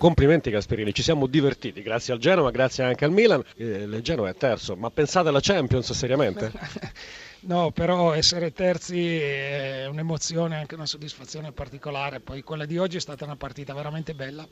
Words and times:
Complimenti 0.00 0.48
Gasperini, 0.48 0.94
ci 0.94 1.02
siamo 1.02 1.26
divertiti, 1.26 1.82
grazie 1.82 2.14
al 2.14 2.18
Genoa, 2.18 2.50
grazie 2.50 2.84
anche 2.84 3.04
al 3.04 3.10
Milan. 3.10 3.44
Eh, 3.54 3.82
il 3.82 4.00
Genoa 4.00 4.30
è 4.30 4.34
terzo, 4.34 4.74
ma 4.74 4.90
pensate 4.90 5.28
alla 5.28 5.40
Champions 5.42 5.92
seriamente? 5.92 6.50
No, 7.42 7.70
però 7.70 8.12
essere 8.12 8.52
terzi 8.52 9.18
è 9.18 9.86
un'emozione, 9.86 10.56
anche 10.56 10.74
una 10.74 10.84
soddisfazione 10.84 11.52
particolare. 11.52 12.20
Poi 12.20 12.42
quella 12.42 12.66
di 12.66 12.76
oggi 12.76 12.98
è 12.98 13.00
stata 13.00 13.24
una 13.24 13.36
partita 13.36 13.72
veramente 13.72 14.12
bella 14.12 14.46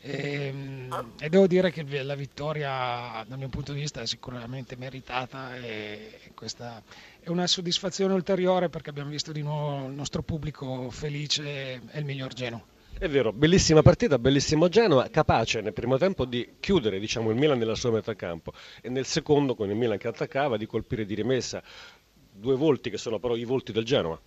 e, 0.00 0.48
ehm, 0.48 1.12
e 1.20 1.28
devo 1.28 1.46
dire 1.46 1.70
che 1.70 1.84
la 2.02 2.16
vittoria 2.16 3.24
dal 3.28 3.38
mio 3.38 3.48
punto 3.48 3.72
di 3.72 3.80
vista 3.80 4.00
è 4.00 4.06
sicuramente 4.06 4.76
meritata 4.76 5.54
e 5.56 6.18
questa 6.34 6.82
è 7.20 7.28
una 7.28 7.46
soddisfazione 7.46 8.12
ulteriore 8.12 8.68
perché 8.68 8.90
abbiamo 8.90 9.10
visto 9.10 9.30
di 9.30 9.42
nuovo 9.42 9.86
il 9.86 9.94
nostro 9.94 10.22
pubblico 10.22 10.90
felice 10.90 11.80
e 11.90 11.98
il 11.98 12.04
miglior 12.04 12.32
Genoa. 12.32 12.74
È 12.98 13.10
vero, 13.10 13.30
bellissima 13.30 13.82
partita, 13.82 14.18
bellissimo 14.18 14.68
Genoa, 14.68 15.10
capace 15.10 15.60
nel 15.60 15.74
primo 15.74 15.98
tempo 15.98 16.24
di 16.24 16.54
chiudere 16.58 16.98
diciamo, 16.98 17.28
il 17.28 17.36
Milan 17.36 17.58
nella 17.58 17.74
sua 17.74 17.90
metà 17.90 18.14
campo 18.14 18.54
e 18.80 18.88
nel 18.88 19.04
secondo, 19.04 19.54
con 19.54 19.68
il 19.68 19.76
Milan 19.76 19.98
che 19.98 20.08
attaccava, 20.08 20.56
di 20.56 20.64
colpire 20.64 21.04
di 21.04 21.14
rimessa 21.14 21.62
due 22.32 22.56
volti 22.56 22.88
che 22.88 22.96
sono 22.96 23.18
però 23.18 23.36
i 23.36 23.44
volti 23.44 23.70
del 23.70 23.84
Genoa. 23.84 24.18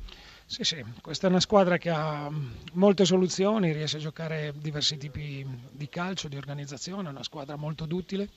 Sì, 0.45 0.63
sì, 0.63 0.85
questa 1.01 1.25
è 1.25 1.29
una 1.31 1.39
squadra 1.39 1.79
che 1.79 1.89
ha 1.89 2.29
molte 2.73 3.05
soluzioni, 3.05 3.71
riesce 3.71 3.97
a 3.97 4.01
giocare 4.01 4.53
diversi 4.55 4.97
tipi 4.97 5.43
di 5.71 5.89
calcio, 5.89 6.27
di 6.27 6.37
organizzazione, 6.37 7.07
è 7.07 7.11
una 7.11 7.23
squadra 7.23 7.55
molto 7.55 7.87
duttile, 7.87 8.29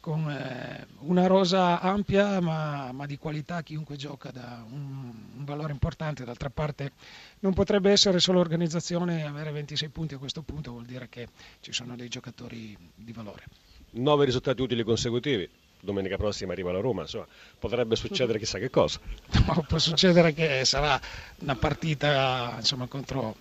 con 0.00 0.28
eh, 0.30 0.86
una 1.00 1.26
rosa 1.26 1.80
ampia 1.80 2.40
ma, 2.40 2.90
ma, 2.92 3.06
di 3.06 3.18
qualità, 3.18 3.62
chiunque 3.62 3.96
gioca 3.96 4.30
da 4.30 4.64
un, 4.70 5.12
un, 5.36 5.44
valore 5.44 5.72
importante, 5.72 6.24
d'altra 6.24 6.50
parte 6.50 6.92
non 7.40 7.52
potrebbe 7.52 7.90
essere 7.90 8.18
solo 8.18 8.40
organizzazione, 8.40 9.24
avere 9.24 9.52
26 9.52 9.88
punti 9.90 10.14
a 10.14 10.18
questo 10.18 10.42
punto 10.42 10.72
vuol 10.72 10.86
dire 10.86 11.08
che 11.08 11.28
ci 11.60 11.72
sono 11.72 11.96
dei 11.96 12.08
giocatori 12.08 12.76
di 12.94 13.12
valore. 13.12 13.44
Nove 13.92 14.24
risultati 14.24 14.62
utili 14.62 14.82
consecutivi, 14.82 15.48
domenica 15.80 16.16
prossima 16.16 16.52
arriva 16.52 16.72
la 16.72 16.80
Roma, 16.80 17.02
insomma, 17.02 17.26
potrebbe 17.58 17.96
succedere 17.96 18.38
chissà 18.38 18.58
che 18.58 18.70
cosa. 18.70 19.00
No, 19.50 19.64
può 19.66 19.78
succedere 19.78 20.32
che 20.32 20.64
sarà 20.64 21.00
una 21.40 21.56
partita 21.56 22.54
insomma, 22.56 22.86
contro 22.86 23.36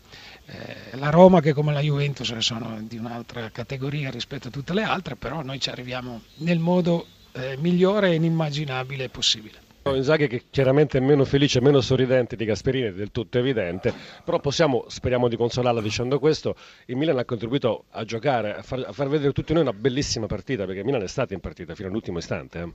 eh, 0.45 0.97
la 0.97 1.09
Roma 1.09 1.41
che 1.41 1.53
come 1.53 1.73
la 1.73 1.81
Juventus 1.81 2.35
sono 2.37 2.79
di 2.81 2.97
un'altra 2.97 3.49
categoria 3.51 4.09
rispetto 4.09 4.47
a 4.47 4.51
tutte 4.51 4.73
le 4.73 4.83
altre, 4.83 5.15
però 5.15 5.43
noi 5.43 5.59
ci 5.59 5.69
arriviamo 5.69 6.21
nel 6.37 6.59
modo 6.59 7.05
eh, 7.33 7.57
migliore 7.57 8.11
e 8.11 8.15
inimmaginabile 8.15 9.09
possibile. 9.09 9.68
Inzaghi 9.83 10.27
che 10.27 10.43
chiaramente 10.49 10.97
è 10.97 11.01
meno 11.01 11.25
felice, 11.25 11.61
meno 11.61 11.81
sorridente 11.81 12.35
di 12.35 12.45
Gasperini, 12.45 12.87
è 12.87 12.93
del 12.93 13.11
tutto 13.11 13.37
evidente, 13.37 13.93
però 14.23 14.39
possiamo, 14.39 14.85
speriamo 14.87 15.27
di 15.27 15.35
consolarla 15.35 15.81
dicendo 15.81 16.19
questo, 16.19 16.55
il 16.85 16.95
Milan 16.95 17.17
ha 17.17 17.25
contribuito 17.25 17.85
a 17.91 18.03
giocare, 18.03 18.55
a 18.55 18.61
far, 18.61 18.83
a 18.85 18.91
far 18.91 19.07
vedere 19.07 19.31
tutti 19.31 19.53
noi 19.53 19.63
una 19.63 19.73
bellissima 19.73 20.27
partita, 20.27 20.65
perché 20.65 20.79
il 20.81 20.85
Milan 20.85 21.01
è 21.01 21.07
stato 21.07 21.33
in 21.33 21.39
partita 21.39 21.75
fino 21.75 21.87
all'ultimo 21.87 22.19
istante. 22.19 22.59
Eh. 22.59 22.71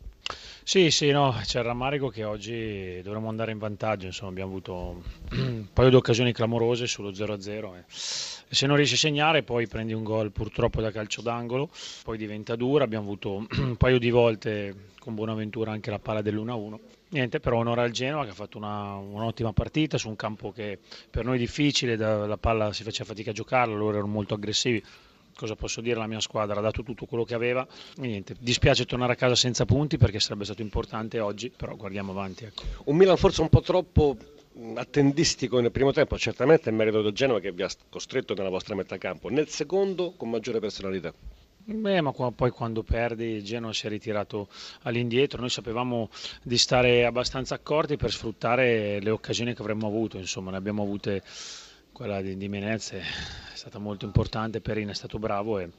Sì, 0.63 0.91
sì, 0.91 1.11
no, 1.11 1.37
c'è 1.43 1.59
il 1.59 1.65
rammarico 1.67 2.09
che 2.09 2.25
oggi 2.25 3.01
dovremmo 3.03 3.29
andare 3.29 3.53
in 3.53 3.59
vantaggio, 3.59 4.07
insomma 4.07 4.31
abbiamo 4.31 4.51
avuto 4.51 5.03
un 5.33 5.67
paio 5.73 5.91
di 5.91 5.97
occasioni 5.97 6.33
clamorose 6.33 6.87
sullo 6.87 7.11
0-0 7.11 7.77
e 7.77 7.85
se 7.89 8.67
non 8.67 8.77
riesci 8.77 8.95
a 8.95 8.99
segnare 8.99 9.43
poi 9.43 9.67
prendi 9.67 9.93
un 9.93 10.03
gol 10.03 10.33
purtroppo 10.33 10.81
da 10.81 10.91
calcio 10.91 11.21
d'angolo, 11.21 11.69
poi 12.03 12.17
diventa 12.17 12.57
dura, 12.57 12.85
abbiamo 12.85 13.05
avuto 13.05 13.47
un 13.57 13.77
paio 13.77 13.99
di 13.99 14.11
volte 14.11 14.93
con 14.99 15.15
Buonaventura 15.15 15.73
anche 15.73 15.91
la 15.91 15.99
palla 15.99 16.23
dell'1-1 16.23 16.79
Niente, 17.15 17.39
però 17.39 17.59
onore 17.59 17.83
al 17.83 17.93
Genoa 17.93 18.25
che 18.25 18.31
ha 18.31 18.35
fatto 18.35 18.59
una, 18.59 18.97
un'ottima 18.97 19.53
partita 19.53 19.99
su 19.99 20.09
un 20.09 20.17
campo 20.17 20.51
che 20.51 20.81
per 21.09 21.25
noi 21.25 21.37
è 21.37 21.39
difficile, 21.39 21.95
da, 21.95 22.27
la 22.27 22.37
palla 22.37 22.73
si 22.73 22.83
faceva 22.83 23.05
fatica 23.11 23.31
a 23.31 23.33
giocarla, 23.33 23.73
loro 23.73 23.99
erano 23.99 24.09
molto 24.09 24.35
aggressivi. 24.35 24.83
Cosa 25.33 25.55
posso 25.55 25.81
dire? 25.81 25.97
La 25.97 26.09
mia 26.09 26.19
squadra 26.19 26.59
ha 26.59 26.61
dato 26.61 26.83
tutto 26.83 27.07
quello 27.07 27.23
che 27.23 27.35
aveva. 27.35 27.65
E 27.65 28.01
niente, 28.01 28.35
dispiace 28.41 28.85
tornare 28.85 29.13
a 29.13 29.15
casa 29.15 29.37
senza 29.37 29.65
punti 29.65 29.97
perché 29.97 30.19
sarebbe 30.19 30.45
stato 30.45 30.63
importante 30.63 31.21
oggi, 31.21 31.53
però 31.57 31.77
guardiamo 31.77 32.11
avanti. 32.11 32.47
Ecco. 32.47 32.63
Un 32.87 32.97
Milan 32.97 33.17
forse 33.17 33.43
un 33.43 33.49
po' 33.49 33.61
troppo 33.61 34.17
attendistico 34.75 35.61
nel 35.61 35.71
primo 35.71 35.93
tempo, 35.93 36.19
certamente 36.19 36.69
è 36.69 36.73
merito 36.73 37.01
del 37.01 37.13
Genoa 37.13 37.39
che 37.39 37.53
vi 37.53 37.63
ha 37.63 37.71
costretto 37.89 38.35
nella 38.35 38.51
vostra 38.51 38.75
metà 38.75 38.99
campo, 38.99 39.29
nel 39.29 39.49
secondo 39.49 40.15
con 40.17 40.31
maggiore 40.31 40.59
personalità. 40.59 41.15
Beh, 41.67 42.03
ma 42.03 42.13
poi 42.13 42.51
quando 42.51 42.83
perdi 42.83 43.37
il 43.37 43.43
Genoa 43.43 43.73
si 43.73 43.87
è 43.87 43.89
ritirato 43.89 44.49
all'indietro, 44.83 45.41
noi 45.41 45.49
sapevamo 45.49 46.11
di 46.43 46.59
stare 46.59 47.07
abbastanza 47.07 47.55
accorti 47.55 47.97
per 47.97 48.13
sfruttare 48.13 49.01
le 49.01 49.11
occasioni 49.11 49.55
che 49.55 49.63
avremmo 49.63 49.87
avuto, 49.87 50.19
insomma 50.19 50.51
ne 50.51 50.59
abbiamo 50.59 50.83
avute, 50.83 51.23
quella 51.91 52.21
di, 52.21 52.37
di 52.37 52.49
Menez 52.49 52.93
è 52.93 53.03
stata 53.55 53.79
molto 53.79 54.05
importante, 54.05 54.61
Perin 54.61 54.89
è 54.89 54.95
stato 54.95 55.19
bravo 55.19 55.59
e, 55.59 55.71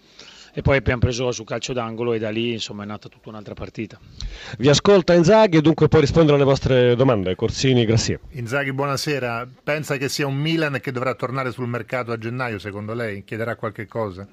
e 0.53 0.61
poi 0.63 0.77
abbiamo 0.77 1.01
preso 1.01 1.31
su 1.31 1.43
calcio 1.43 1.71
d'angolo 1.71 2.13
e 2.13 2.19
da 2.19 2.31
lì 2.31 2.53
insomma 2.53 2.81
è 2.81 2.87
nata 2.87 3.07
tutta 3.07 3.29
un'altra 3.29 3.53
partita. 3.53 3.99
Vi 4.57 4.67
ascolta 4.67 5.13
Inzaghi 5.13 5.57
e 5.57 5.61
dunque 5.61 5.87
può 5.87 5.99
rispondere 5.99 6.35
alle 6.37 6.45
vostre 6.45 6.95
domande, 6.95 7.35
Corsini, 7.35 7.85
Grassia. 7.85 8.19
Inzaghi, 8.31 8.73
buonasera, 8.73 9.47
pensa 9.61 9.97
che 9.97 10.09
sia 10.09 10.25
un 10.25 10.35
Milan 10.35 10.79
che 10.81 10.91
dovrà 10.91 11.13
tornare 11.13 11.51
sul 11.51 11.67
mercato 11.67 12.11
a 12.11 12.17
gennaio 12.17 12.57
secondo 12.57 12.95
lei? 12.95 13.23
Chiederà 13.23 13.55
qualche 13.55 13.85
cosa? 13.85 14.27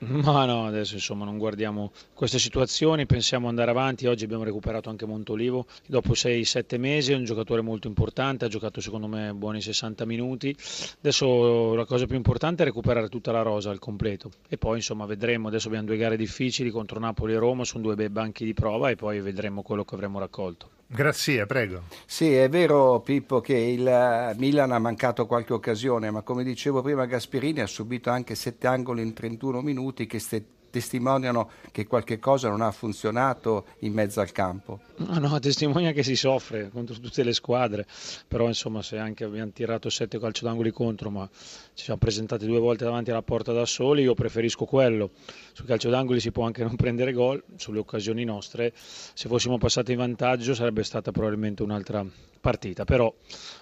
Ma 0.00 0.44
no, 0.44 0.66
adesso 0.66 0.94
insomma 0.94 1.24
non 1.24 1.38
guardiamo 1.38 1.90
queste 2.14 2.38
situazioni, 2.38 3.04
pensiamo 3.04 3.48
andare 3.48 3.70
avanti. 3.70 4.06
Oggi 4.06 4.24
abbiamo 4.24 4.44
recuperato 4.44 4.90
anche 4.90 5.06
Montolivo 5.06 5.66
dopo 5.86 6.12
6-7 6.12 6.78
mesi, 6.78 7.12
è 7.12 7.16
un 7.16 7.24
giocatore 7.24 7.62
molto 7.62 7.88
importante, 7.88 8.44
ha 8.44 8.48
giocato 8.48 8.80
secondo 8.80 9.08
me 9.08 9.32
buoni 9.34 9.60
60 9.60 10.04
minuti. 10.04 10.54
Adesso 10.98 11.74
la 11.74 11.84
cosa 11.84 12.06
più 12.06 12.16
importante 12.16 12.62
è 12.62 12.66
recuperare 12.66 13.08
tutta 13.08 13.32
la 13.32 13.42
rosa 13.42 13.70
al 13.70 13.80
completo 13.80 14.30
e 14.48 14.56
poi 14.56 14.76
insomma 14.76 15.04
vedremo. 15.04 15.48
Adesso 15.48 15.66
abbiamo 15.66 15.86
due 15.86 15.96
gare 15.96 16.16
difficili 16.16 16.70
contro 16.70 17.00
Napoli 17.00 17.32
e 17.32 17.38
Roma, 17.38 17.64
sono 17.64 17.82
due 17.82 17.96
bei 17.96 18.08
banchi 18.08 18.44
di 18.44 18.54
prova 18.54 18.90
e 18.90 18.96
poi 18.96 19.20
vedremo 19.20 19.62
quello 19.62 19.84
che 19.84 19.94
avremo 19.96 20.20
raccolto. 20.20 20.77
Grazie, 20.90 21.44
prego. 21.44 21.82
Sì, 22.06 22.32
è 22.32 22.48
vero 22.48 23.00
Pippo 23.00 23.42
che 23.42 23.54
il 23.54 23.86
eh, 23.86 24.34
Milan 24.38 24.72
ha 24.72 24.78
mancato 24.78 25.26
qualche 25.26 25.52
occasione, 25.52 26.10
ma 26.10 26.22
come 26.22 26.42
dicevo 26.42 26.80
prima 26.80 27.04
Gasperini 27.04 27.60
ha 27.60 27.66
subito 27.66 28.08
anche 28.08 28.34
sette 28.34 28.66
angoli 28.68 29.02
in 29.02 29.12
31 29.12 29.60
minuti 29.60 30.06
che 30.06 30.18
ste- 30.18 30.46
testimoniano 30.70 31.50
che 31.72 31.86
qualche 31.86 32.18
cosa 32.18 32.48
non 32.48 32.60
ha 32.60 32.70
funzionato 32.70 33.66
in 33.80 33.92
mezzo 33.92 34.20
al 34.20 34.32
campo. 34.32 34.80
No, 34.96 35.18
no, 35.18 35.38
testimonia 35.38 35.92
che 35.92 36.02
si 36.02 36.16
soffre 36.16 36.70
contro 36.70 36.96
tutte 36.98 37.22
le 37.22 37.32
squadre, 37.32 37.86
però 38.26 38.46
insomma 38.46 38.82
se 38.82 38.98
anche 38.98 39.24
abbiamo 39.24 39.50
tirato 39.52 39.88
sette 39.90 40.18
calcio 40.18 40.44
d'angoli 40.44 40.70
contro, 40.72 41.10
ma 41.10 41.28
ci 41.74 41.84
siamo 41.84 41.98
presentati 41.98 42.46
due 42.46 42.58
volte 42.58 42.84
davanti 42.84 43.10
alla 43.10 43.22
porta 43.22 43.52
da 43.52 43.64
soli, 43.64 44.02
io 44.02 44.14
preferisco 44.14 44.64
quello. 44.64 45.10
Sul 45.52 45.66
calcio 45.66 45.90
d'angoli 45.90 46.20
si 46.20 46.32
può 46.32 46.44
anche 46.44 46.62
non 46.62 46.76
prendere 46.76 47.12
gol, 47.12 47.42
sulle 47.56 47.78
occasioni 47.78 48.24
nostre, 48.24 48.72
se 48.74 49.28
fossimo 49.28 49.58
passati 49.58 49.92
in 49.92 49.98
vantaggio 49.98 50.54
sarebbe 50.54 50.82
stata 50.82 51.12
probabilmente 51.12 51.62
un'altra 51.62 52.04
partita, 52.40 52.84
però 52.84 53.12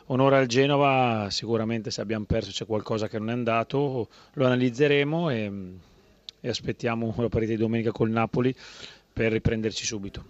onore 0.06 0.36
al 0.36 0.46
Genova, 0.46 1.28
sicuramente 1.30 1.90
se 1.90 2.00
abbiamo 2.00 2.24
perso 2.24 2.50
c'è 2.50 2.66
qualcosa 2.66 3.08
che 3.08 3.18
non 3.18 3.30
è 3.30 3.32
andato, 3.32 4.08
lo 4.34 4.46
analizzeremo 4.46 5.30
e 5.30 5.52
e 6.46 6.48
aspettiamo 6.48 7.12
la 7.16 7.28
partita 7.28 7.52
di 7.54 7.58
domenica 7.58 7.90
col 7.90 8.10
Napoli 8.10 8.54
per 9.12 9.32
riprenderci 9.32 9.84
subito. 9.84 10.26